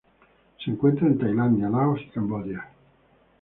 [0.65, 2.67] Se encuentra en Tailandia, Laos y Camboya.